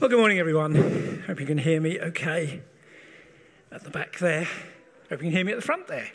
[0.00, 1.24] Well, good morning, everyone.
[1.26, 2.62] Hope you can hear me okay
[3.72, 4.44] at the back there.
[5.10, 6.12] Hope you can hear me at the front there.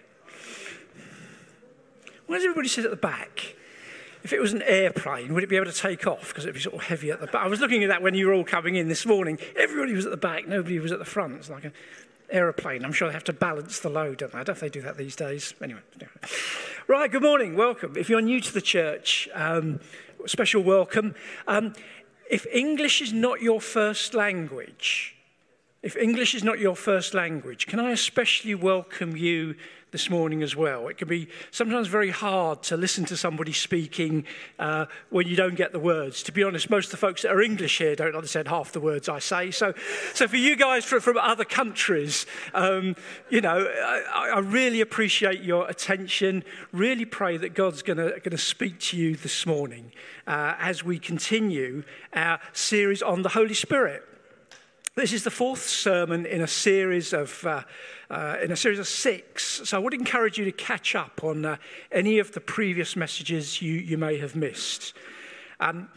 [2.25, 3.57] Why does everybody sit at the back?
[4.23, 6.30] If it was an airplane, would it be able to take off?
[6.30, 7.43] Because it'd be sort of heavy at the back.
[7.43, 9.38] I was looking at that when you were all coming in this morning.
[9.57, 11.34] Everybody was at the back, nobody was at the front.
[11.34, 11.73] It's like an
[12.29, 12.86] aeroplane.
[12.86, 14.39] I'm sure they have to balance the load, don't they?
[14.39, 15.55] I don't know if they do that these days.
[15.61, 15.81] Anyway.
[16.88, 17.97] Right, good morning, welcome.
[17.97, 19.81] If you're new to the church, um,
[20.26, 21.16] special welcome.
[21.48, 21.73] Um,
[22.30, 25.16] if English is not your first language,
[25.81, 29.55] if English is not your first language, can I especially welcome you
[29.93, 30.89] this morning as well?
[30.89, 34.25] It can be sometimes very hard to listen to somebody speaking
[34.59, 36.21] uh, when you don't get the words.
[36.23, 38.81] To be honest, most of the folks that are English here don't understand half the
[38.81, 39.52] words I say.
[39.52, 39.73] So,
[40.13, 42.97] so for you guys from, from other countries, um,
[43.29, 46.44] you know, I, I really appreciate your attention.
[46.73, 49.94] Really pray that God's going to speak to you this morning
[50.27, 54.03] uh, as we continue our series on the Holy Spirit.
[54.95, 57.63] This is the fourth sermon in a series of uh,
[58.11, 59.61] uh, in a series of six.
[59.63, 61.55] So I would encourage you to catch up on uh,
[61.91, 64.94] any of the previous messages you, you may have missed.
[65.59, 65.89] Um,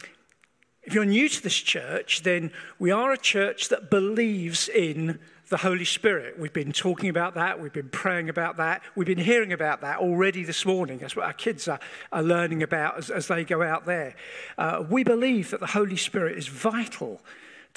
[0.81, 5.57] if you're new to this church, then we are a church that believes in the
[5.57, 6.39] Holy Spirit.
[6.39, 9.99] We've been talking about that, we've been praying about that, we've been hearing about that
[9.99, 10.97] already this morning.
[10.97, 11.79] That's what our kids are,
[12.11, 14.15] are learning about as, as they go out there.
[14.57, 17.21] Uh, we believe that the Holy Spirit is vital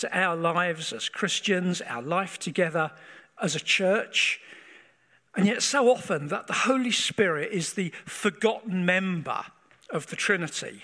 [0.00, 2.90] to our lives as Christians, our life together
[3.40, 4.40] as a church.
[5.36, 9.44] And yet, so often, that the Holy Spirit is the forgotten member
[9.90, 10.82] of the Trinity.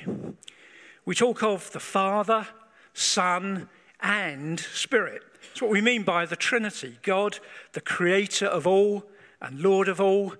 [1.04, 2.46] We talk of the Father,
[2.92, 3.68] Son,
[4.00, 5.22] and Spirit.
[5.40, 7.38] That's what we mean by the Trinity God,
[7.72, 9.04] the creator of all
[9.40, 10.34] and Lord of all,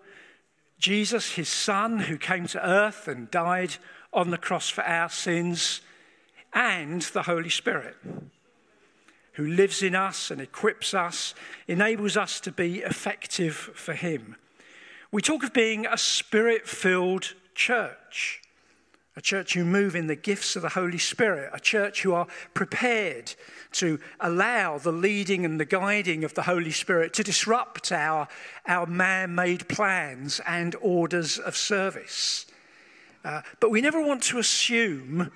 [0.79, 3.77] Jesus, his Son, who came to earth and died
[4.13, 5.81] on the cross for our sins,
[6.53, 7.97] and the Holy Spirit
[9.37, 11.35] who lives in us and equips us,
[11.69, 14.37] enables us to be effective for Him.
[15.13, 18.41] We talk of being a spirit filled church,
[19.15, 22.27] a church who move in the gifts of the Holy Spirit, a church who are
[22.55, 23.35] prepared
[23.73, 28.29] to allow the leading and the guiding of the Holy Spirit to disrupt our,
[28.67, 32.47] our man made plans and orders of service.
[33.23, 35.31] Uh, but we never want to assume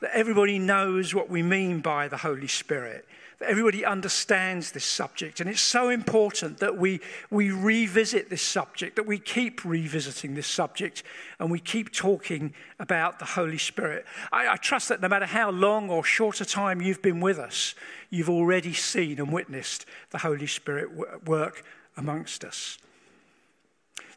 [0.00, 3.06] that everybody knows what we mean by the Holy Spirit
[3.46, 5.40] everybody understands this subject.
[5.40, 7.00] And it's so important that we,
[7.30, 11.02] we revisit this subject, that we keep revisiting this subject,
[11.38, 14.04] and we keep talking about the Holy Spirit.
[14.32, 17.38] I, I trust that no matter how long or short a time you've been with
[17.38, 17.74] us,
[18.10, 21.64] you've already seen and witnessed the Holy Spirit work
[21.96, 22.78] amongst us.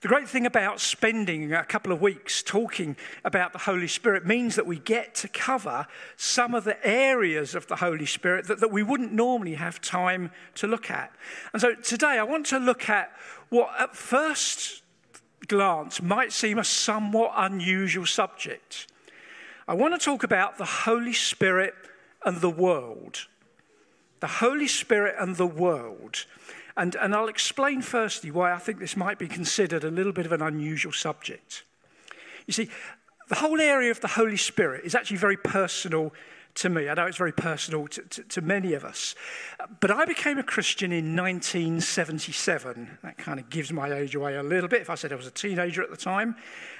[0.01, 4.55] The great thing about spending a couple of weeks talking about the Holy Spirit means
[4.55, 8.71] that we get to cover some of the areas of the Holy Spirit that, that
[8.71, 11.11] we wouldn't normally have time to look at.
[11.51, 13.11] And so today I want to look at
[13.49, 14.83] what at first
[15.47, 18.87] glance might seem a somewhat unusual subject.
[19.67, 21.73] I want to talk about the Holy Spirit
[22.23, 23.25] and the world.
[24.19, 26.25] The Holy Spirit and the world.
[26.77, 30.27] And, and I'll explain firstly why I think this might be considered a little bit
[30.27, 31.63] of an unusual subject.
[32.45, 32.69] You see,
[33.29, 36.13] the whole area of the Holy Spirit is actually very personal
[36.55, 36.87] to me.
[36.87, 39.15] I know it's very personal to, to, to, many of us.
[39.79, 42.97] But I became a Christian in 1977.
[43.03, 45.27] That kind of gives my age away a little bit if I said I was
[45.27, 46.35] a teenager at the time.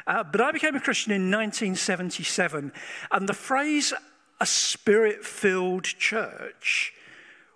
[0.05, 2.71] Uh, but I became a Christian in 1977.
[3.11, 3.93] And the phrase
[4.39, 6.93] a spirit filled church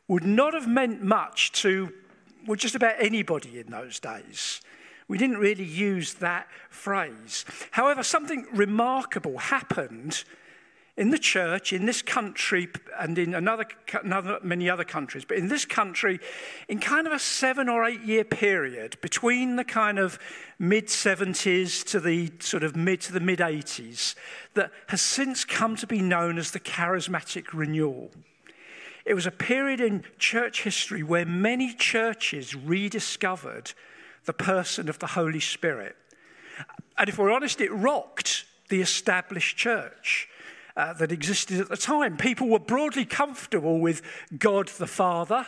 [0.08, 1.92] would not have meant much to
[2.46, 4.62] well, just about anybody in those days.
[5.08, 7.44] We didn't really use that phrase.
[7.72, 10.24] However, something remarkable happened
[10.98, 12.70] in the church, in this country,
[13.00, 13.66] and in another,
[14.04, 16.20] another, many other countries, but in this country,
[16.68, 20.20] in kind of a seven or eight year period between the kind of
[20.60, 24.16] mid 70s to the sort of mid to the mid 80s,
[24.54, 28.12] that has since come to be known as the charismatic renewal.
[29.06, 33.74] It was a period in church history where many churches rediscovered
[34.26, 35.96] the person of the Holy Spirit.
[36.98, 40.28] And if we're honest, it rocked the established church.
[40.78, 42.16] Uh, that existed at the time.
[42.16, 44.02] People were broadly comfortable with
[44.40, 45.46] God the Father.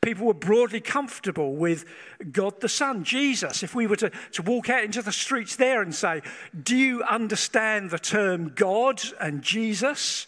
[0.00, 1.84] People were broadly comfortable with
[2.32, 3.62] God the Son, Jesus.
[3.62, 6.20] If we were to, to walk out into the streets there and say,
[6.60, 10.26] Do you understand the term God and Jesus?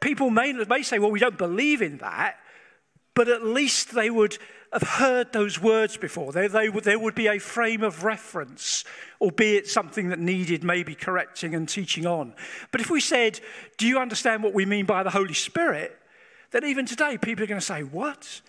[0.00, 2.36] People may, may say, well, we don't believe in that,
[3.14, 4.38] but at least they would
[4.72, 6.32] have heard those words before.
[6.32, 8.84] They, they there would be a frame of reference,
[9.20, 12.34] albeit something that needed maybe correcting and teaching on.
[12.72, 13.40] But if we said,
[13.78, 15.98] Do you understand what we mean by the Holy Spirit?
[16.52, 18.42] then even today people are going to say, What?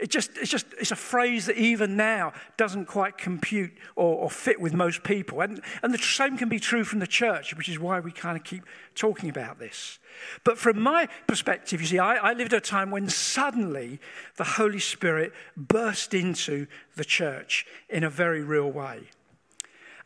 [0.00, 4.30] It just, it's just it's a phrase that even now doesn't quite compute or, or,
[4.30, 5.42] fit with most people.
[5.42, 8.36] And, and the same can be true from the church, which is why we kind
[8.36, 8.64] of keep
[8.94, 9.98] talking about this.
[10.42, 14.00] But from my perspective, you see, I, I lived at a time when suddenly
[14.36, 16.66] the Holy Spirit burst into
[16.96, 19.02] the church in a very real way.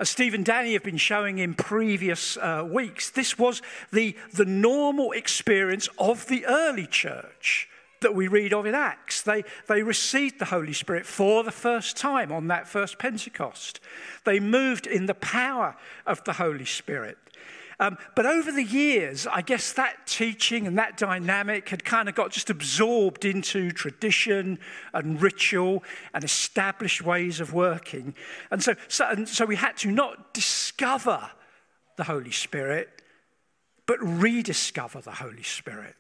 [0.01, 3.63] As Steve and Danny have been showing in previous uh, weeks, this was
[3.93, 7.69] the, the normal experience of the early church
[8.05, 9.23] that we read of in Acts.
[9.23, 13.81] They, they received the Holy Spirit for the first time on that first Pentecost.
[14.25, 17.19] They moved in the power of the Holy Spirit.
[17.81, 22.15] Um, but over the years, I guess that teaching and that dynamic had kind of
[22.15, 24.59] got just absorbed into tradition
[24.93, 28.15] and ritual and established ways of working.
[28.51, 31.31] And so, so, and so we had to not discover
[31.97, 33.03] the Holy Spirit,
[33.87, 35.97] but rediscover the Holy Spirit.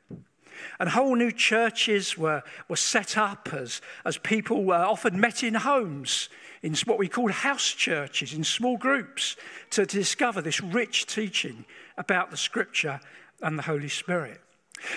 [0.79, 5.55] And whole new churches were, were set up as, as people were often met in
[5.55, 6.29] homes,
[6.63, 9.37] in what we called house churches, in small groups,
[9.71, 11.65] to, to discover this rich teaching
[11.97, 13.01] about the scripture
[13.43, 14.41] and the Holy Spirit.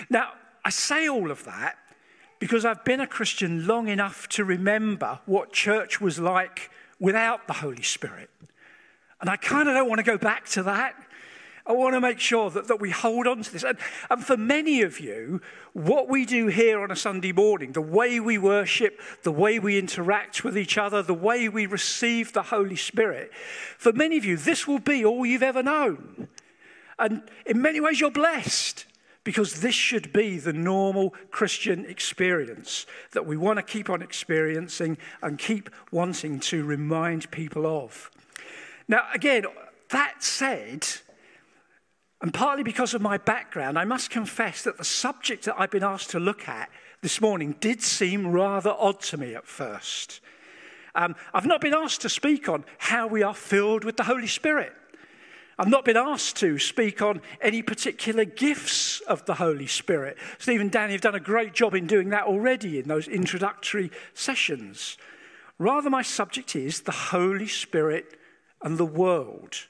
[0.09, 0.33] Now,
[0.65, 1.77] I say all of that
[2.39, 6.69] because I've been a Christian long enough to remember what church was like
[7.00, 8.30] without the Holy Spirit.
[9.19, 10.95] And I kind of don't want to go back to that.
[11.68, 13.64] I want to make sure that, that we hold on to this.
[13.64, 13.78] And,
[14.10, 15.42] and for many of you,
[15.74, 19.78] what we do here on a Sunday morning, the way we worship, the way we
[19.78, 23.34] interact with each other, the way we receive the Holy Spirit,
[23.78, 26.30] for many of you, this will be all you've ever known.
[26.98, 28.86] And in many ways, you're blessed
[29.28, 34.98] because this should be the normal Christian experience that we want to keep on experiencing
[35.22, 38.10] and keep wanting to remind people of.
[38.88, 39.44] Now, again,
[39.90, 40.88] that said,
[42.22, 45.84] and partly because of my background, I must confess that the subject that I've been
[45.84, 46.69] asked to look at
[47.02, 50.19] this morning did seem rather odd to me at first.
[50.96, 54.25] Um, I've not been asked to speak on how we are filled with the Holy
[54.25, 54.74] Spirit.
[55.60, 60.18] I've not been asked to speak on any particular gifts of the Holy Spirit.
[60.40, 63.92] Steve and Danny have done a great job in doing that already in those introductory
[64.14, 64.98] sessions.
[65.60, 68.19] Rather, my subject is the Holy Spirit
[68.62, 69.68] and the world.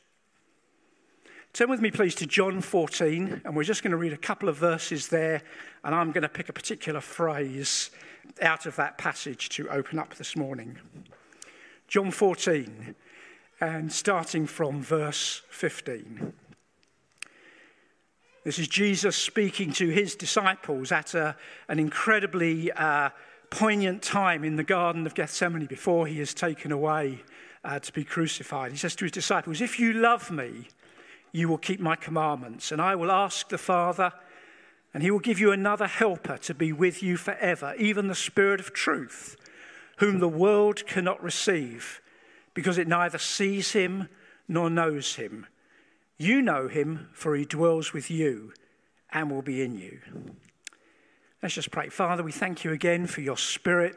[1.58, 4.48] Turn with me, please, to John 14, and we're just going to read a couple
[4.48, 5.42] of verses there,
[5.84, 7.90] and I'm going to pick a particular phrase
[8.44, 10.78] out of that passage to open up this morning.
[11.88, 12.94] John 14,
[13.60, 16.32] and starting from verse 15.
[18.44, 21.36] This is Jesus speaking to his disciples at a,
[21.70, 23.10] an incredibly uh,
[23.50, 27.24] poignant time in the Garden of Gethsemane before he is taken away
[27.64, 28.72] uh, to be crucified.
[28.72, 30.68] He says to his disciples, If you love me,
[31.38, 34.12] you will keep my commandments, and I will ask the Father,
[34.94, 38.60] and he will give you another helper to be with you forever, even the Spirit
[38.60, 39.36] of truth,
[39.98, 42.02] whom the world cannot receive,
[42.56, 44.10] because it neither sees him
[44.48, 45.46] nor knows him.
[46.18, 48.54] You know him, for he dwells with you
[49.12, 50.00] and will be in you.
[51.44, 51.90] Let's just pray.
[51.90, 53.96] Father, we thank you again for your Spirit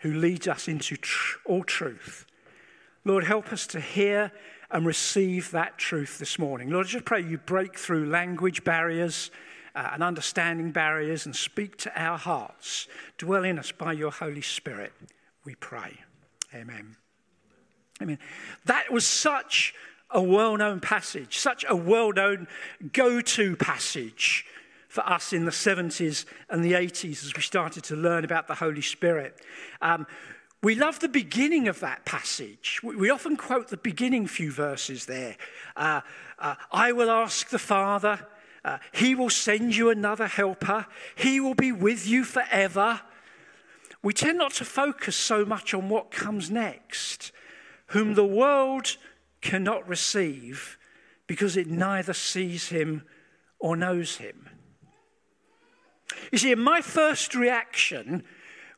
[0.00, 2.26] who leads us into tr- all truth.
[3.06, 4.32] Lord, help us to hear
[4.74, 6.68] and receive that truth this morning.
[6.68, 9.30] Lord, I just pray you break through language barriers
[9.76, 12.88] uh, and understanding barriers and speak to our hearts.
[13.16, 14.92] Dwell in us by your Holy Spirit,
[15.44, 16.00] we pray.
[16.52, 16.96] Amen.
[18.02, 18.18] Amen.
[18.64, 19.74] That was such
[20.10, 22.48] a well known passage, such a well known
[22.92, 24.44] go to passage
[24.88, 28.54] for us in the 70s and the 80s as we started to learn about the
[28.56, 29.40] Holy Spirit.
[29.80, 30.06] Um,
[30.64, 32.80] we love the beginning of that passage.
[32.82, 35.36] We often quote the beginning few verses there.
[35.76, 36.00] Uh,
[36.38, 38.26] uh, I will ask the Father,
[38.64, 43.02] uh, He will send you another helper, He will be with you forever.
[44.02, 47.30] We tend not to focus so much on what comes next,
[47.88, 48.96] whom the world
[49.42, 50.78] cannot receive
[51.26, 53.02] because it neither sees Him
[53.58, 54.48] or knows Him.
[56.32, 58.24] You see, in my first reaction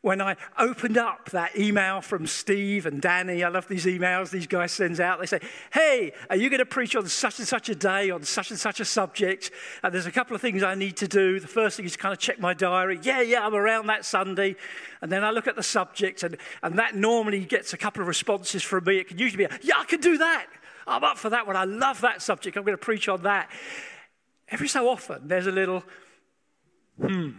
[0.06, 4.46] when I opened up that email from Steve and Danny, I love these emails these
[4.46, 5.18] guys send out.
[5.18, 5.40] They say,
[5.72, 8.60] Hey, are you going to preach on such and such a day on such and
[8.60, 9.50] such a subject?
[9.82, 11.40] And there's a couple of things I need to do.
[11.40, 13.00] The first thing is to kind of check my diary.
[13.02, 14.54] Yeah, yeah, I'm around that Sunday.
[15.02, 18.06] And then I look at the subject, and, and that normally gets a couple of
[18.06, 18.98] responses from me.
[18.98, 20.46] It can usually be, a, Yeah, I can do that.
[20.86, 21.56] I'm up for that one.
[21.56, 22.56] I love that subject.
[22.56, 23.50] I'm going to preach on that.
[24.50, 25.82] Every so often, there's a little,
[27.00, 27.30] Hmm.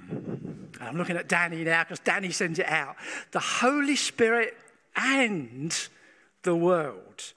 [0.79, 2.95] I'm looking at Danny now because Danny sends it out.
[3.31, 4.55] The Holy Spirit
[4.95, 5.75] and
[6.43, 7.33] the world.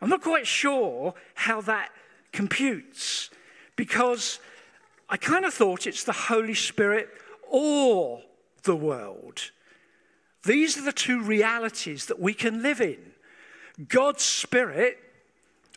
[0.00, 1.90] I'm not quite sure how that
[2.32, 3.30] computes
[3.76, 4.40] because
[5.08, 7.08] I kind of thought it's the Holy Spirit
[7.50, 8.22] or
[8.64, 9.50] the world.
[10.44, 12.98] These are the two realities that we can live in
[13.88, 14.98] God's Spirit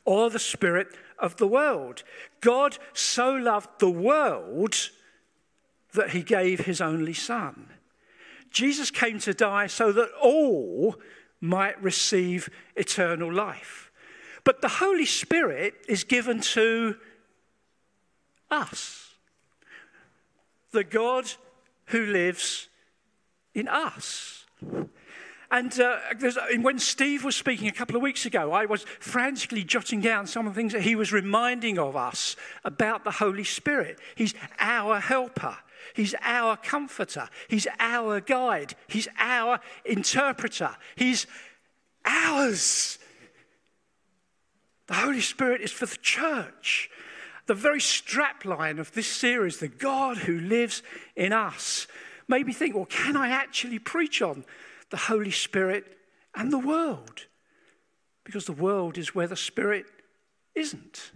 [0.05, 0.87] or the Spirit
[1.19, 2.03] of the world.
[2.41, 4.75] God so loved the world
[5.93, 7.69] that he gave his only Son.
[8.51, 10.95] Jesus came to die so that all
[11.41, 13.91] might receive eternal life.
[14.43, 16.95] But the Holy Spirit is given to
[18.49, 19.13] us.
[20.71, 21.29] The God
[21.87, 22.69] who lives
[23.53, 24.45] in us.
[25.49, 25.97] And uh,
[26.61, 30.45] when Steve was speaking a couple of weeks ago, I was frantically jotting down some
[30.45, 33.99] of the things that he was reminding of us about the Holy Spirit.
[34.15, 35.57] He's our helper.
[35.95, 37.29] He's our comforter.
[37.47, 38.75] He's our guide.
[38.87, 40.75] He's our interpreter.
[40.95, 41.27] He's
[42.05, 42.99] ours.
[44.87, 46.89] The Holy Spirit is for the church.
[47.45, 50.83] The very strapline of this series, the God who lives
[51.15, 51.87] in us,
[52.27, 54.45] made me think well, can I actually preach on
[54.89, 55.97] the Holy Spirit
[56.35, 57.27] and the world?
[58.23, 59.85] Because the world is where the Spirit
[60.55, 61.11] isn't.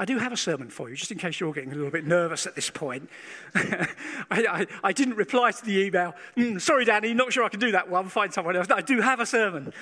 [0.00, 2.06] I do have a sermon for you, just in case you're getting a little bit
[2.06, 3.10] nervous at this point.
[3.54, 3.86] I,
[4.30, 6.14] I, I, didn't reply to the email.
[6.36, 8.08] Mm, sorry, Danny, not sure I can do that one.
[8.08, 8.68] Find someone else.
[8.70, 9.72] I do have a sermon.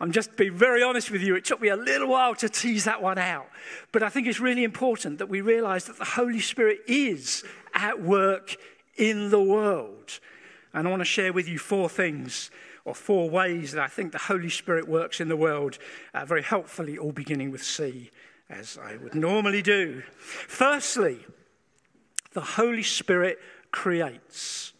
[0.00, 1.36] I'm just being very honest with you.
[1.36, 3.48] It took me a little while to tease that one out.
[3.92, 8.00] But I think it's really important that we realize that the Holy Spirit is at
[8.00, 8.56] work
[8.96, 10.20] in the world.
[10.72, 12.50] And I want to share with you four things
[12.86, 15.76] or four ways that I think the Holy Spirit works in the world,
[16.14, 18.10] uh, very helpfully, all beginning with C
[18.48, 20.02] as I would normally do.
[20.18, 21.18] Firstly,
[22.32, 23.38] the Holy Spirit
[23.72, 24.72] creates.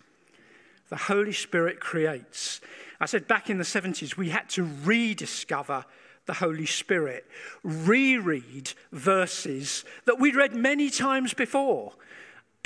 [0.88, 2.60] The Holy Spirit creates.
[3.00, 5.84] I said back in the 70s, we had to rediscover
[6.26, 7.24] the Holy Spirit,
[7.62, 11.92] reread verses that we'd read many times before.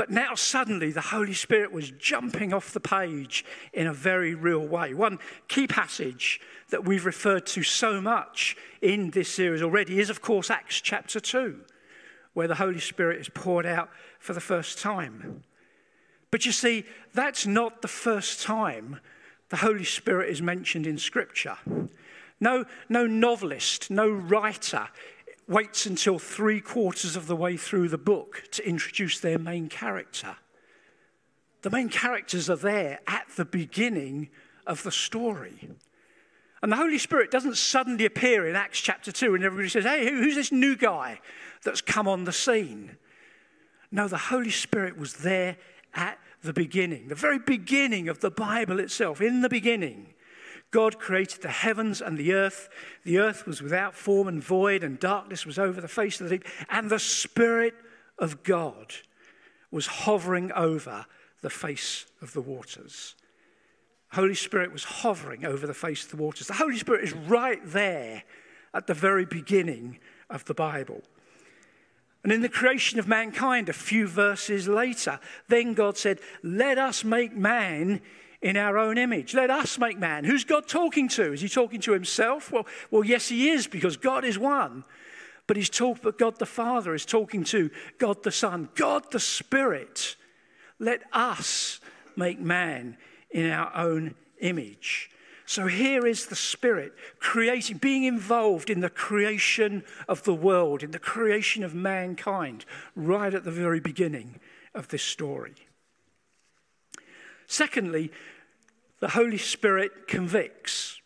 [0.01, 4.67] But now suddenly the Holy Spirit was jumping off the page in a very real
[4.67, 4.95] way.
[4.95, 6.41] One key passage
[6.71, 11.21] that we've referred to so much in this series already is, of course, Acts chapter
[11.21, 11.61] 2,
[12.33, 15.45] where the Holy Spirit is poured out for the first time.
[16.31, 19.01] But you see, that's not the first time
[19.51, 21.59] the Holy Spirit is mentioned in Scripture.
[22.41, 24.89] No, no novelist, no writer
[25.51, 30.37] waits until three quarters of the way through the book to introduce their main character.
[31.63, 34.31] The main characters are there at the beginning
[34.67, 35.69] of the story.
[36.63, 40.09] And the Holy Spirit doesn't suddenly appear in Acts chapter 2 and everybody says, hey,
[40.09, 41.21] who's this new guy
[41.65, 42.97] that's come on the scene?
[43.91, 45.57] No, the Holy Spirit was there
[45.95, 49.21] at the beginning, the very beginning of the Bible itself.
[49.21, 50.15] In the beginning,
[50.71, 52.69] God created the heavens and the earth.
[53.05, 56.39] The earth was without form and void, and darkness was over the face of the
[56.39, 56.49] deep.
[56.69, 57.75] And the Spirit
[58.19, 58.95] of God
[59.71, 61.07] was hovering over
[61.43, 63.15] the face of the waters.
[64.13, 66.47] Holy Spirit was hovering over the face of the waters.
[66.47, 68.25] The Holy Spirit is right there
[68.75, 69.99] at the very beginning
[70.29, 71.03] of the Bible.
[72.23, 77.03] And in the creation of mankind, a few verses later, then God said, Let us
[77.03, 78.03] make man
[78.43, 79.35] in our own image.
[79.35, 80.25] Let us make man.
[80.25, 81.33] Who's God talking to?
[81.33, 82.51] Is he talking to himself?
[82.51, 84.85] Well, well yes, he is, because God is one.
[85.47, 89.21] But he's talk, but God the Father is talking to God the Son, God the
[89.21, 90.17] Spirit.
[90.79, 91.81] Let us
[92.17, 92.97] make man
[93.31, 95.11] in our own image.
[95.45, 100.93] So here is the Spirit creating, being involved in the creation of the world, in
[100.93, 104.39] the creation of mankind, right at the very beginning
[104.75, 105.55] of this story.
[107.51, 108.13] Secondly,
[109.01, 111.01] the Holy Spirit convicts.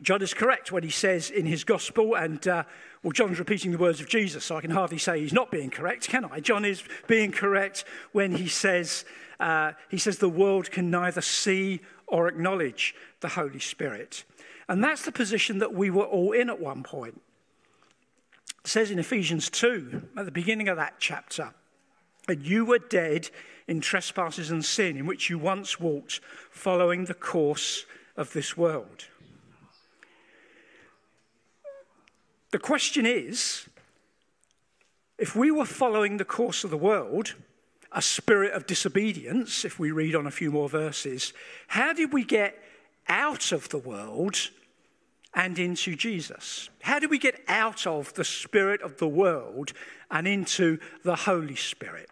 [0.00, 2.64] John is correct when he says in his gospel, and uh,
[3.02, 5.68] well, John's repeating the words of Jesus, so I can hardly say he's not being
[5.68, 6.40] correct, can I?
[6.40, 9.04] John is being correct when he says,
[9.38, 14.24] uh, he says the world can neither see or acknowledge the Holy Spirit.
[14.66, 17.20] And that's the position that we were all in at one point.
[18.64, 21.52] It says in Ephesians 2, at the beginning of that chapter,
[22.30, 23.28] and you were dead
[23.68, 26.20] in trespasses and sin, in which you once walked,
[26.50, 27.84] following the course
[28.16, 29.06] of this world.
[32.50, 33.68] The question is
[35.18, 37.34] if we were following the course of the world,
[37.92, 41.32] a spirit of disobedience, if we read on a few more verses,
[41.68, 42.56] how did we get
[43.08, 44.50] out of the world
[45.34, 46.70] and into Jesus?
[46.82, 49.72] How did we get out of the spirit of the world
[50.10, 52.08] and into the Holy Spirit?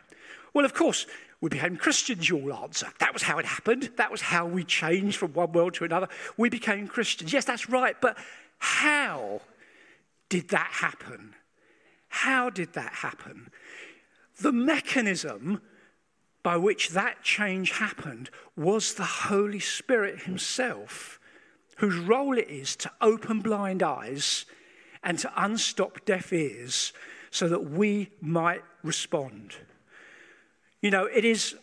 [0.58, 1.06] Well, of course,
[1.40, 2.88] we became Christians, you'll answer.
[2.98, 3.90] That was how it happened.
[3.94, 6.08] That was how we changed from one world to another.
[6.36, 7.32] We became Christians.
[7.32, 7.94] Yes, that's right.
[8.00, 8.18] But
[8.58, 9.42] how
[10.28, 11.36] did that happen?
[12.08, 13.52] How did that happen?
[14.40, 15.62] The mechanism
[16.42, 21.20] by which that change happened was the Holy Spirit Himself,
[21.76, 24.44] whose role it is to open blind eyes
[25.04, 26.92] and to unstop deaf ears
[27.30, 29.54] so that we might respond.
[30.82, 31.56] You know, it is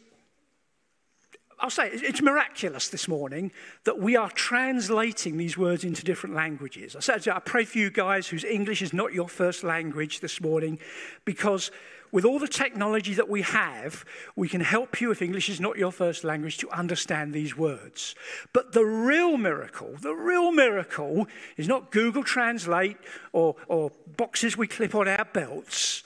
[1.60, 3.52] I'll say it's miraculous this morning
[3.86, 6.96] that we are translating these words into different languages.
[6.96, 10.42] I said, I pray for you guys whose English is not your first language this
[10.42, 10.80] morning,
[11.24, 11.72] because
[12.12, 14.06] with all the technology that we have,
[14.36, 18.16] we can help you if English is not your first language to understand these words.
[18.52, 22.98] But the real miracle, the real miracle is not Google Translate
[23.32, 26.04] or, or boxes we clip on our belts,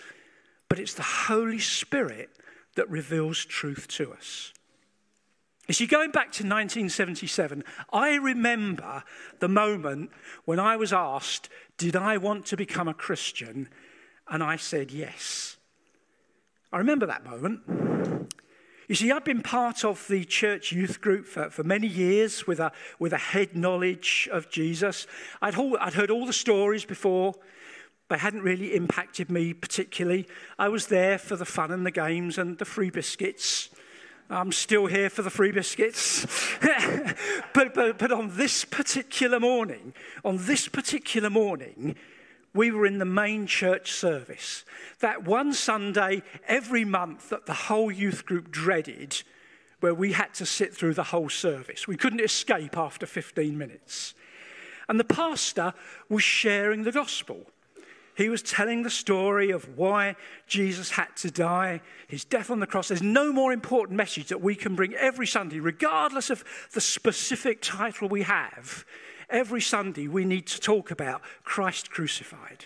[0.70, 2.30] but it's the Holy Spirit
[2.80, 4.54] that reveals truth to us.
[5.68, 9.04] You see, going back to 1977, I remember
[9.40, 10.12] the moment
[10.46, 13.68] when I was asked, Did I want to become a Christian?
[14.30, 15.58] And I said yes.
[16.72, 18.30] I remember that moment.
[18.88, 22.62] You see, I've been part of the church youth group for, for many years with
[22.62, 25.06] a, with a head knowledge of Jesus.
[25.42, 27.34] I'd, I'd heard all the stories before.
[28.10, 30.28] They hadn't really impacted me particularly.
[30.58, 33.70] I was there for the fun and the games and the free biscuits.
[34.32, 36.26] I'm still here for the free biscuits.
[37.54, 39.94] but, but, but on this particular morning,
[40.26, 41.96] on this particular morning,
[42.54, 44.66] we were in the main church service.
[45.00, 49.22] That one Sunday every month that the whole youth group dreaded,
[49.82, 51.88] where we had to sit through the whole service.
[51.88, 54.14] We couldn't escape after 15 minutes.
[54.88, 55.74] And the pastor
[56.10, 57.46] was sharing the gospel.
[58.20, 62.68] He was telling the story of why Jesus had to die, his death on the
[62.68, 62.90] cross.
[62.90, 67.62] There's no more important message that we can bring every Sunday, regardless of the specific
[67.62, 68.84] title we have.
[69.30, 72.66] Every Sunday, we need to talk about Christ crucified.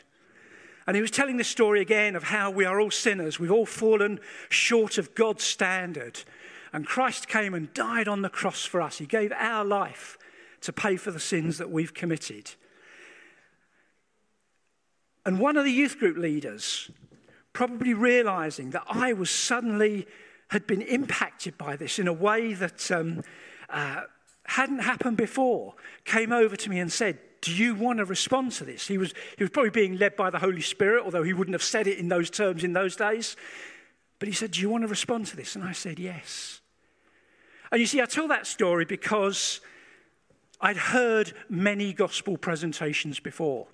[0.88, 3.40] And he was telling the story again of how we are all sinners.
[3.40, 6.24] We've all fallen short of God's standard.
[6.74, 8.98] And Christ came and died on the cross for us.
[8.98, 10.18] He gave our life
[10.62, 12.56] to pay for the sins that we've committed.
[15.26, 16.92] And one of the youth group leaders,
[17.54, 20.08] probably realizing that I was suddenly
[20.50, 23.24] had been impacted by this in a way that um,
[23.70, 24.02] uh,
[24.46, 25.74] hadn't happened before,
[26.06, 28.88] came over to me and said, do you want to respond to this?
[28.88, 31.64] He was, he was probably being led by the Holy Spirit, although he wouldn't have
[31.64, 33.36] said it in those terms in those days.
[34.18, 35.56] But he said, Do you want to respond to this?
[35.56, 36.62] And I said, Yes.
[37.70, 39.60] And you see, I tell that story because
[40.62, 43.68] I'd heard many gospel presentations before.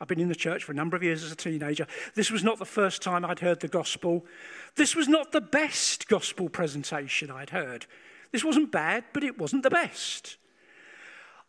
[0.00, 1.86] I've been in the church for a number of years as a teenager.
[2.14, 4.26] This was not the first time I'd heard the gospel.
[4.74, 7.86] This was not the best gospel presentation I'd heard.
[8.32, 10.36] This wasn't bad, but it wasn't the best.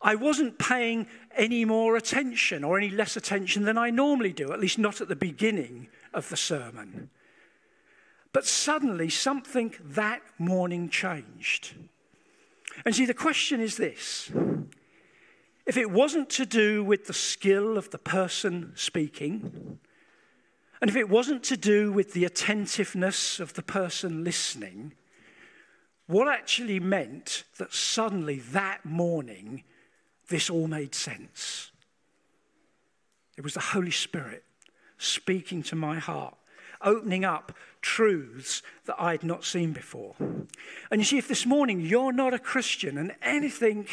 [0.02, 4.60] I wasn't paying any more attention or any less attention than I normally do, at
[4.60, 7.10] least not at the beginning of the sermon.
[8.32, 11.74] But suddenly something that morning changed.
[12.86, 14.32] And see, the question is this
[15.66, 19.80] if it wasn't to do with the skill of the person speaking,
[20.82, 24.94] and if it wasn't to do with the attentiveness of the person listening,
[26.08, 29.64] what actually meant that suddenly that morning
[30.30, 31.72] this all made sense?
[33.38, 34.44] It was the Holy Spirit
[34.98, 36.38] speaking to my heart,
[36.82, 40.16] opening up truths that I had not seen before.
[40.20, 43.88] And you see, if this morning you're not a Christian and anything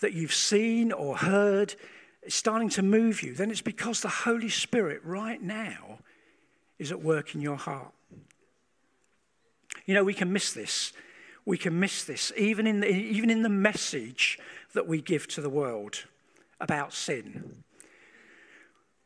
[0.00, 1.74] that you've seen or heard
[2.22, 5.98] is starting to move you, then it's because the Holy Spirit right now
[6.78, 7.92] is at work in your heart.
[9.86, 10.92] You know, we can miss this.
[11.44, 14.38] We can miss this, even in the, even in the message
[14.74, 16.04] that we give to the world
[16.60, 17.62] about sin.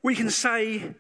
[0.02, 0.94] We can say,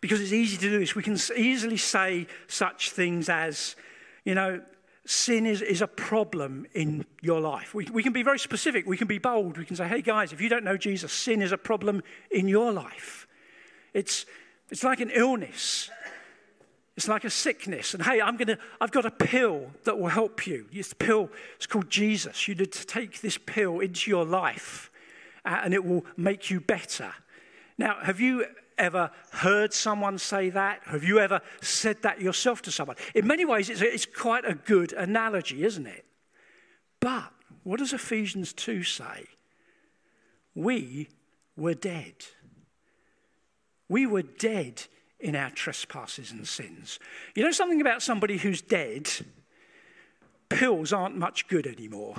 [0.00, 3.76] because it's easy to do this, we can easily say such things as,
[4.24, 4.62] you know,
[5.06, 7.74] sin is, is a problem in your life.
[7.74, 8.86] We, we can be very specific.
[8.86, 9.58] We can be bold.
[9.58, 12.48] We can say, hey, guys, if you don't know Jesus, sin is a problem in
[12.48, 13.26] your life.
[13.94, 14.26] It's,
[14.70, 15.90] it's like an illness.
[16.96, 17.94] It's like a sickness.
[17.94, 20.66] And hey, I'm gonna, I've got a pill that will help you.
[20.72, 22.46] This pill is called Jesus.
[22.46, 24.90] You need to take this pill into your life
[25.44, 27.12] uh, and it will make you better.
[27.78, 28.44] Now, have you
[28.80, 30.80] ever heard someone say that?
[30.86, 32.96] Have you ever said that yourself to someone?
[33.14, 36.04] In many ways, it's, a, it's quite a good analogy, isn't it?
[36.98, 39.26] But what does Ephesians 2 say?
[40.54, 41.08] We
[41.56, 42.14] were dead.
[43.88, 44.82] We were dead
[45.20, 46.98] in our trespasses and sins.
[47.34, 49.10] You know something about somebody who's dead?
[50.48, 52.14] Pills aren't much good anymore.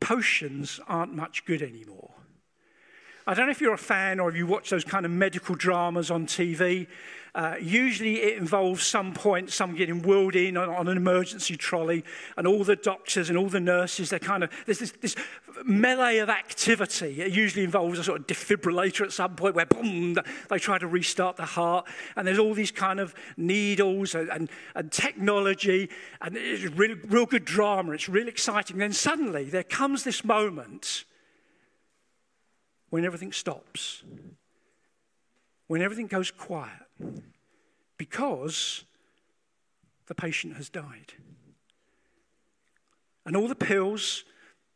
[0.00, 2.12] Potions aren't much good anymore.
[3.26, 5.54] I don't know if you're a fan or if you watch those kind of medical
[5.54, 6.86] dramas on TV.
[7.34, 12.04] Uh, usually it involves some point, some getting wheeled in on, on, an emergency trolley,
[12.36, 15.16] and all the doctors and all the nurses, they're kind of, there's this, this
[15.64, 17.22] melee of activity.
[17.22, 20.16] It usually involves a sort of defibrillator at some point where boom,
[20.48, 24.50] they try to restart the heart, and there's all these kind of needles and, and,
[24.76, 25.88] and technology,
[26.20, 27.92] and it's really, real good drama.
[27.92, 28.78] It's really exciting.
[28.78, 31.04] Then suddenly there comes this moment
[32.94, 34.04] when everything stops,
[35.66, 36.86] when everything goes quiet
[37.96, 38.84] because
[40.06, 41.14] the patient has died.
[43.26, 44.22] And all the pills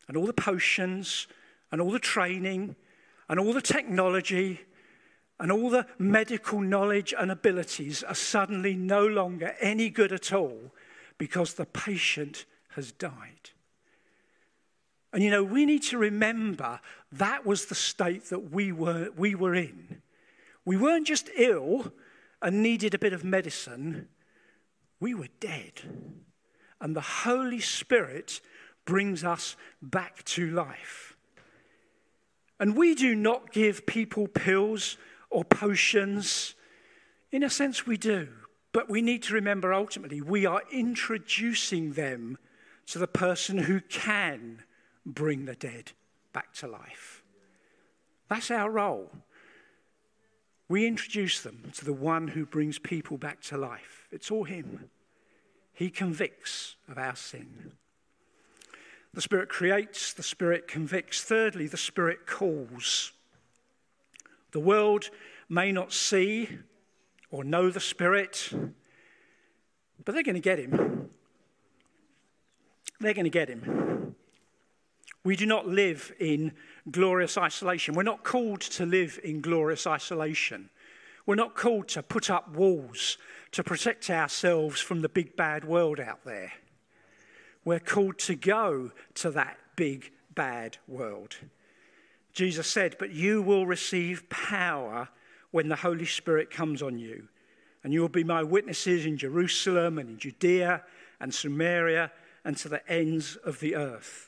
[0.08, 1.28] and all the potions
[1.70, 2.74] and all the training
[3.28, 4.62] and all the technology
[5.38, 10.72] and all the medical knowledge and abilities are suddenly no longer any good at all
[11.18, 13.50] because the patient has died.
[15.12, 16.80] And you know, we need to remember
[17.12, 20.02] that was the state that we were, we were in.
[20.64, 21.92] We weren't just ill,
[22.40, 24.08] and needed a bit of medicine,
[25.00, 25.82] we were dead.
[26.80, 28.40] And the Holy Spirit
[28.84, 31.16] brings us back to life.
[32.60, 34.96] And we do not give people pills
[35.30, 36.54] or potions.
[37.30, 38.28] In a sense, we do.
[38.72, 42.38] But we need to remember ultimately, we are introducing them
[42.86, 44.62] to the person who can
[45.04, 45.92] bring the dead
[46.38, 47.24] back to life.
[48.28, 49.10] That's our role.
[50.68, 54.06] We introduce them to the one who brings people back to life.
[54.12, 54.88] It's all Him.
[55.72, 57.72] He convicts of our sin.
[59.12, 61.22] The Spirit creates, the Spirit convicts.
[61.22, 63.10] Thirdly, the Spirit calls.
[64.52, 65.10] The world
[65.48, 66.50] may not see
[67.32, 68.52] or know the Spirit,
[70.04, 71.10] but they're going to get Him.
[73.00, 74.14] They're going to get Him.
[75.24, 76.52] We do not live in
[76.90, 77.94] glorious isolation.
[77.94, 80.70] We're not called to live in glorious isolation.
[81.26, 83.18] We're not called to put up walls
[83.52, 86.52] to protect ourselves from the big bad world out there.
[87.64, 91.36] We're called to go to that big bad world.
[92.32, 95.08] Jesus said, But you will receive power
[95.50, 97.28] when the Holy Spirit comes on you,
[97.82, 100.82] and you will be my witnesses in Jerusalem and in Judea
[101.20, 102.12] and Samaria
[102.44, 104.27] and to the ends of the earth.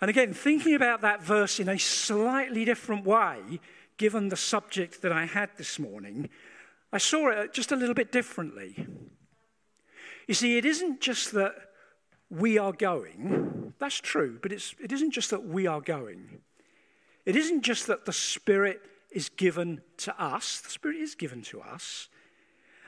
[0.00, 3.60] And again, thinking about that verse in a slightly different way,
[3.96, 6.28] given the subject that I had this morning,
[6.92, 8.86] I saw it just a little bit differently.
[10.26, 11.54] You see, it isn't just that
[12.30, 16.40] we are going, that's true, but it's, it isn't just that we are going.
[17.24, 18.80] It isn't just that the Spirit
[19.10, 22.08] is given to us, the Spirit is given to us.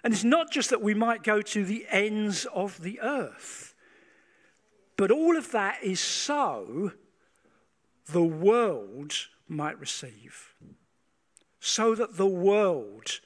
[0.03, 3.75] And it's not just that we might go to the ends of the earth.
[4.97, 6.93] But all of that is so
[8.07, 9.15] the world
[9.49, 10.55] might receive.
[11.61, 13.21] So that the world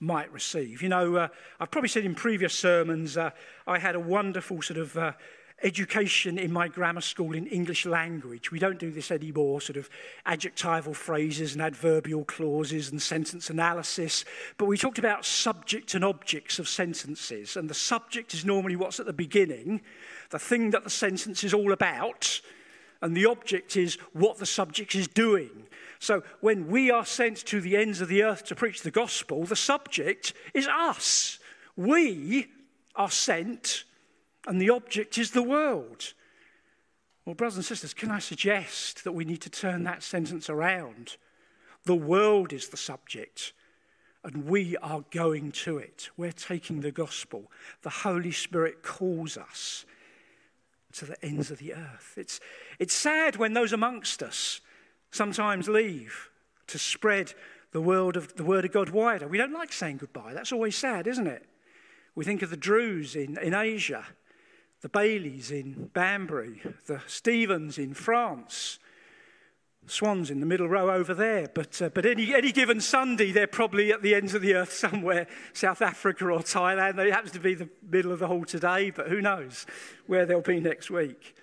[0.00, 0.82] might receive.
[0.82, 1.28] You know, uh,
[1.60, 3.30] I've probably said in previous sermons, uh,
[3.66, 5.12] I had a wonderful sort of uh,
[5.62, 8.50] education in my grammar school in English language.
[8.50, 9.90] We don't do this anymore, sort of
[10.26, 14.24] adjectival phrases and adverbial clauses and sentence analysis,
[14.56, 17.56] but we talked about subject and objects of sentences.
[17.56, 19.82] And the subject is normally what's at the beginning,
[20.30, 22.40] the thing that the sentence is all about,
[23.02, 25.66] and the object is what the subject is doing.
[25.98, 29.44] So when we are sent to the ends of the earth to preach the gospel,
[29.44, 31.38] the subject is us.
[31.76, 32.48] We
[32.96, 33.84] are sent,
[34.46, 36.14] and the object is the world.
[37.24, 41.16] Well, brothers and sisters, can I suggest that we need to turn that sentence around?
[41.84, 43.52] The world is the subject,
[44.24, 46.10] and we are going to it.
[46.16, 47.50] We're taking the gospel.
[47.82, 49.84] The Holy Spirit calls us
[50.92, 52.14] to the ends of the earth.
[52.16, 52.40] It's,
[52.78, 54.60] it's sad when those amongst us
[55.10, 56.30] sometimes leave
[56.66, 57.34] to spread
[57.72, 59.28] the word, of, the word of God wider.
[59.28, 60.34] We don't like saying goodbye.
[60.34, 61.46] That's always sad, isn't it?
[62.14, 64.04] We think of the Druze in, in Asia,
[64.80, 68.78] the Baileys in Banbury, the Stevens in France,
[69.86, 71.48] swans in the middle row over there.
[71.52, 74.72] But, uh, but any, any given Sunday, they're probably at the ends of the earth
[74.72, 76.98] somewhere, South Africa or Thailand.
[76.98, 79.66] It happens to be the middle of the hall today, but who knows
[80.06, 81.34] where they'll be next week.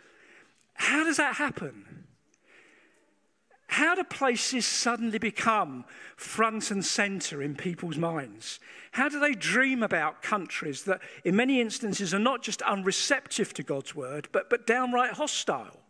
[0.74, 2.07] How does that happen?
[3.68, 5.84] How do places suddenly become
[6.16, 8.60] front and center in people's minds?
[8.92, 13.64] How do they dream about countries that, in many instances, are not just unreceptive to
[13.64, 15.82] God's word, but, but downright hostile?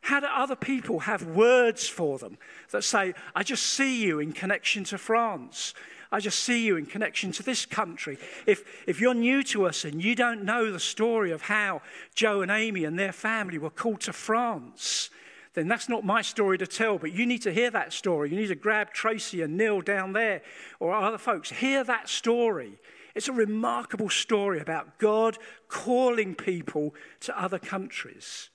[0.00, 2.38] How do other people have words for them
[2.72, 5.72] that say, I just see you in connection to France?
[6.12, 8.18] I just see you in connection to this country.
[8.46, 11.82] If, if you're new to us and you don't know the story of how
[12.14, 15.08] Joe and Amy and their family were called to France,
[15.54, 18.30] then that's not my story to tell, but you need to hear that story.
[18.30, 20.42] You need to grab Tracy and Neil down there
[20.80, 21.50] or other folks.
[21.50, 22.78] Hear that story.
[23.14, 25.38] It's a remarkable story about God
[25.68, 28.50] calling people to other countries.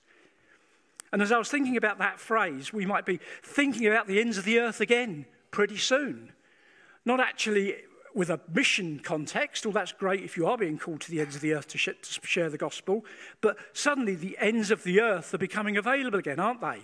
[1.12, 4.36] And as I was thinking about that phrase, we might be thinking about the ends
[4.36, 6.32] of the earth again pretty soon.
[7.04, 7.76] Not actually
[8.14, 11.36] with a mission context, well, that's great if you are being called to the ends
[11.36, 13.04] of the earth to, sh- to share the gospel,
[13.40, 16.80] but suddenly the ends of the earth are becoming available again, aren't they?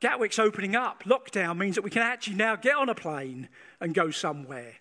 [0.00, 1.04] Gatwick's opening up.
[1.04, 3.48] Lockdown means that we can actually now get on a plane
[3.80, 4.74] and go somewhere.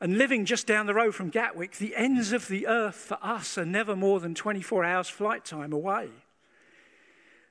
[0.00, 3.58] And living just down the road from Gatwick, the ends of the earth for us
[3.58, 6.08] are never more than 24 hours flight time away.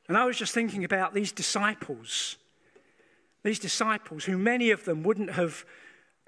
[0.08, 2.38] And I was just thinking about these disciples,
[3.44, 5.66] these disciples who many of them wouldn't have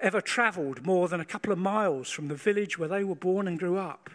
[0.02, 3.48] ever traveled more than a couple of miles from the village where they were born
[3.48, 4.10] and grew up.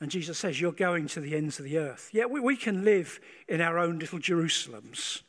[0.00, 2.10] And Jesus says, You're going to the ends of the earth.
[2.12, 5.22] Yeah, we, we can live in our own little Jerusalems,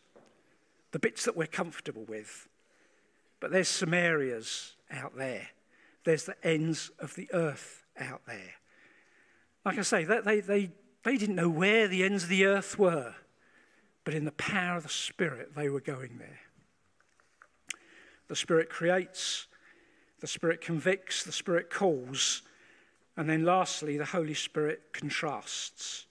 [0.92, 2.48] the bits that we're comfortable with.
[3.40, 5.50] But there's Samaria's out there,
[6.04, 8.56] there's the ends of the earth out there.
[9.64, 10.70] Like I say, they, they,
[11.04, 13.16] they didn't know where the ends of the earth were,
[14.04, 16.40] but in the power of the Spirit, they were going there.
[18.28, 19.48] The Spirit creates,
[20.20, 22.42] the Spirit convicts, the Spirit calls,
[23.18, 26.06] and then lastly, the Holy Spirit contrasts.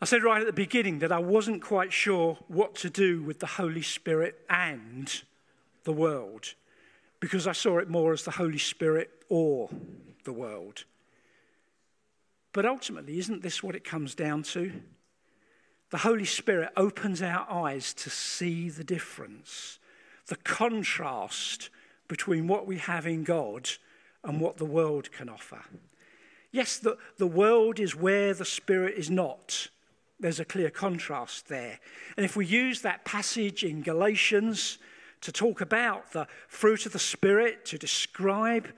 [0.00, 3.40] I said right at the beginning that I wasn't quite sure what to do with
[3.40, 5.22] the Holy Spirit and
[5.84, 6.54] the world
[7.20, 9.68] because I saw it more as the Holy Spirit or
[10.24, 10.84] the world.
[12.52, 14.72] But ultimately, isn't this what it comes down to?
[15.90, 19.78] The Holy Spirit opens our eyes to see the difference,
[20.28, 21.70] the contrast
[22.06, 23.68] between what we have in God
[24.24, 25.62] and what the world can offer.
[26.50, 29.68] Yes, the, the world is where the Spirit is not.
[30.20, 31.78] There's a clear contrast there.
[32.16, 34.78] And if we use that passage in Galatians
[35.20, 38.68] to talk about the fruit of the Spirit, to describe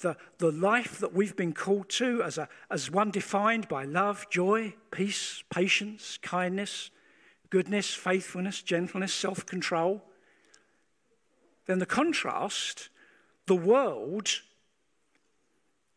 [0.00, 4.26] the, the life that we've been called to as, a, as one defined by love,
[4.30, 6.90] joy, peace, patience, kindness,
[7.50, 10.02] goodness, faithfulness, gentleness, self control,
[11.66, 12.88] then the contrast,
[13.46, 14.28] the world,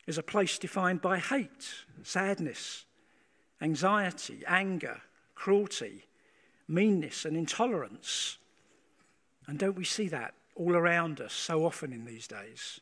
[0.07, 2.85] is a place defined by hate, sadness,
[3.61, 5.01] anxiety, anger,
[5.33, 6.05] cruelty,
[6.67, 8.37] meanness, and intolerance.
[9.47, 12.79] And don't we see that all around us so often in these days?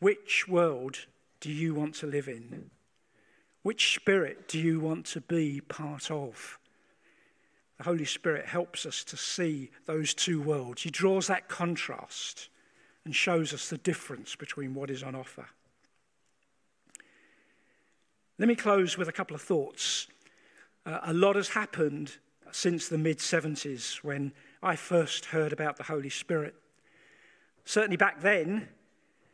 [0.00, 1.06] Which world
[1.40, 2.70] do you want to live in?
[3.62, 6.58] Which spirit do you want to be part of?
[7.82, 10.82] The Holy Spirit helps us to see those two worlds.
[10.82, 12.48] He draws that contrast
[13.04, 15.46] and shows us the difference between what is on offer.
[18.38, 20.06] Let me close with a couple of thoughts.
[20.86, 22.18] Uh, a lot has happened
[22.52, 24.30] since the mid 70s when
[24.62, 26.54] I first heard about the Holy Spirit.
[27.64, 28.68] Certainly back then,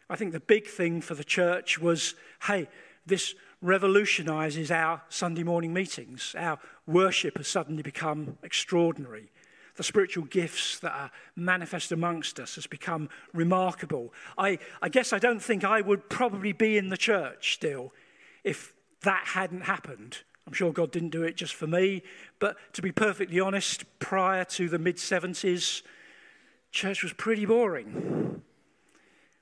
[0.08, 2.14] I think the big thing for the church was
[2.46, 2.66] hey,
[3.04, 6.34] this revolutionizes our Sunday morning meetings.
[6.38, 9.30] Our worship has suddenly become extraordinary.
[9.76, 14.12] The spiritual gifts that are manifest amongst us has become remarkable.
[14.36, 17.92] I, I guess I don't think I would probably be in the church still
[18.44, 20.18] if that hadn't happened.
[20.46, 22.02] I'm sure God didn't do it just for me,
[22.38, 25.82] but to be perfectly honest, prior to the mid 70s,
[26.72, 28.42] church was pretty boring.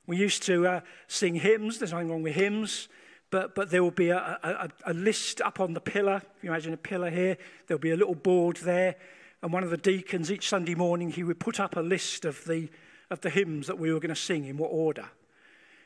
[0.06, 2.88] We used to uh, sing hymns, there's nothing wrong with hymns,
[3.30, 6.22] but, but there will be a, a, a list up on the pillar.
[6.36, 7.36] If you imagine a pillar here,
[7.66, 8.96] there'll be a little board there,
[9.42, 12.44] and one of the deacons each Sunday morning, he would put up a list of
[12.44, 12.68] the,
[13.10, 15.08] of the hymns that we were going to sing in what order.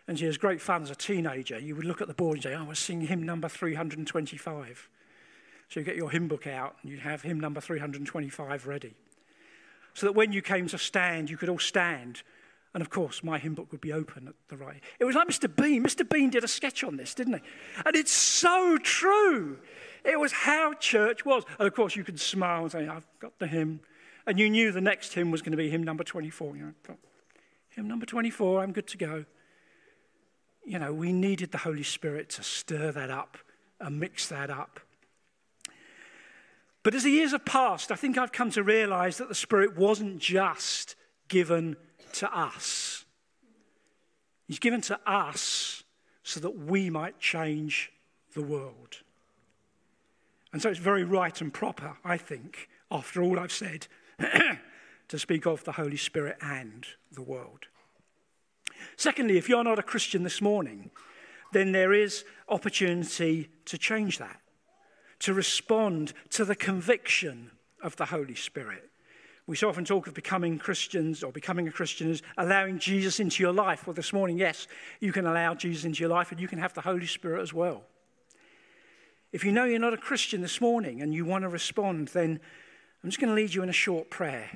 [0.06, 1.58] And it was great fun as a teenager.
[1.58, 4.88] You would look at the board and say, oh, was singing hymn number 325.
[5.68, 8.94] So you get your hymn book out and you have hymn number 325 ready.
[9.94, 12.22] So that when you came to stand, you could all stand.
[12.72, 14.80] And of course, my hymn book would be open at the right.
[14.98, 15.54] It was like Mr.
[15.54, 15.84] Bean.
[15.84, 16.08] Mr.
[16.08, 17.40] Bean did a sketch on this, didn't he?
[17.84, 19.58] And it's so true.
[20.04, 21.44] It was how church was.
[21.58, 23.80] And of course, you could smile and say, I've got the hymn.
[24.26, 26.56] And you knew the next hymn was going to be hymn number 24.
[26.56, 26.96] You know,
[27.70, 29.24] hymn number 24, I'm good to go
[30.64, 33.38] you know, we needed the Holy Spirit to stir that up
[33.80, 34.80] and mix that up.
[36.82, 39.76] But as the years have passed, I think I've come to realize that the Spirit
[39.76, 40.96] wasn't just
[41.28, 41.76] given
[42.14, 43.04] to us,
[44.46, 45.84] He's given to us
[46.24, 47.92] so that we might change
[48.34, 48.98] the world.
[50.52, 53.86] And so it's very right and proper, I think, after all I've said,
[55.08, 57.66] to speak of the Holy Spirit and the world.
[58.96, 60.90] Secondly, if you're not a Christian this morning,
[61.52, 64.40] then there is opportunity to change that.
[65.20, 67.50] to respond to the conviction
[67.82, 68.89] of the Holy Spirit.
[69.50, 73.42] We so often talk of becoming Christians or becoming a Christian as allowing Jesus into
[73.42, 73.84] your life.
[73.84, 74.68] Well, this morning, yes,
[75.00, 77.52] you can allow Jesus into your life and you can have the Holy Spirit as
[77.52, 77.82] well.
[79.32, 82.38] If you know you're not a Christian this morning and you want to respond, then
[83.02, 84.48] I'm just going to lead you in a short prayer.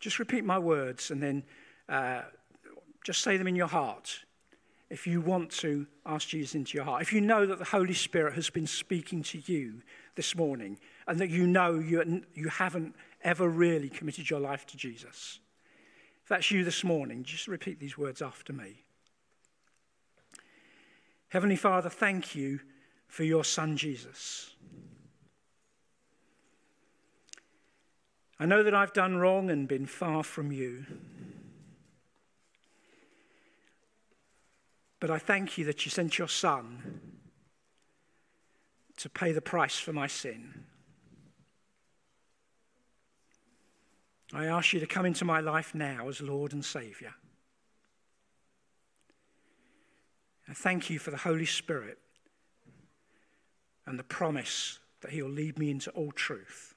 [0.00, 1.42] Just repeat my words and then
[1.88, 2.20] uh,
[3.06, 4.18] just say them in your heart
[4.90, 7.00] if you want to ask Jesus into your heart.
[7.00, 9.80] If you know that the Holy Spirit has been speaking to you
[10.16, 14.76] this morning and that you know you, you haven't ever really committed your life to
[14.76, 15.38] Jesus.
[16.22, 18.84] If that's you this morning, just repeat these words after me.
[21.28, 22.60] Heavenly Father, thank you
[23.06, 24.54] for your Son Jesus.
[28.38, 30.86] I know that I've done wrong and been far from you.
[34.98, 37.00] But I thank you that you sent your Son
[38.98, 40.64] to pay the price for my sin.
[44.32, 47.12] I ask you to come into my life now as Lord and Saviour.
[50.48, 51.98] I thank you for the Holy Spirit
[53.86, 56.74] and the promise that He will lead me into all truth.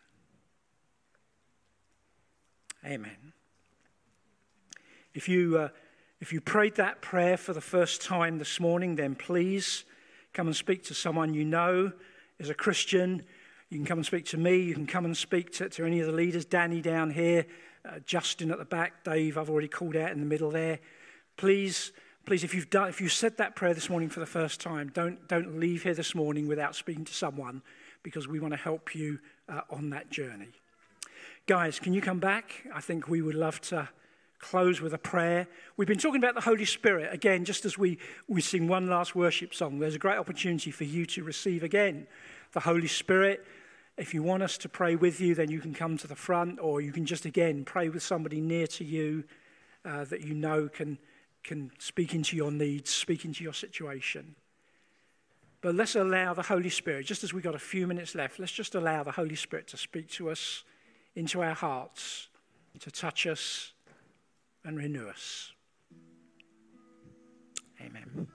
[2.86, 3.34] Amen.
[5.13, 5.70] If you uh,
[6.20, 9.84] if you prayed that prayer for the first time this morning, then please
[10.34, 11.92] come and speak to someone you know
[12.39, 13.24] is a Christian.
[13.74, 14.58] You can come and speak to me.
[14.58, 16.46] You can come and speak to, to any of the leaders.
[16.46, 17.48] Danny down here,
[17.84, 20.78] uh, Justin at the back, Dave, I've already called out in the middle there.
[21.38, 21.92] Please,
[22.28, 24.92] please, if you've, done, if you said that prayer this morning for the first time,
[24.94, 27.64] don't, don't leave here this morning without speaking to someone
[28.04, 29.18] because we want to help you
[29.50, 30.52] uh, on that journey.
[31.48, 32.68] Guys, can you come back?
[32.76, 33.90] I think we would love to
[34.38, 35.48] close with a prayer.
[35.78, 37.12] We've been talking about the Holy Spirit.
[37.12, 40.84] Again, just as we, we sing one last worship song, there's a great opportunity for
[40.84, 42.06] you to receive again
[42.52, 43.44] the Holy Spirit.
[43.97, 46.60] If you want us to pray with you, then you can come to the front,
[46.60, 49.23] or you can just again pray with somebody near to you
[49.86, 50.97] uh, that you know can,
[51.43, 54.36] can speak into your needs, speak into your situation.
[55.62, 58.51] But let's allow the Holy Spirit, just as we've got a few minutes left, let's
[58.51, 60.63] just allow the Holy Spirit to speak to us
[61.15, 62.27] into our hearts,
[62.79, 63.71] to touch us
[64.65, 65.51] and renew us.
[67.79, 68.27] Amen.